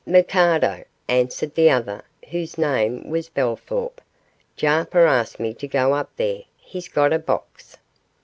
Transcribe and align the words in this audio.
'"Mikado",' 0.03 0.85
answered 1.07 1.53
the 1.53 1.69
other, 1.69 2.03
whose 2.31 2.57
name 2.57 3.07
was 3.07 3.29
Bellthorp; 3.29 4.01
'Jarper 4.55 5.05
asked 5.05 5.39
me 5.39 5.53
to 5.53 5.67
go 5.67 5.93
up 5.93 6.09
there; 6.15 6.41
he's 6.57 6.87
got 6.87 7.13
a 7.13 7.19
box. 7.19 7.77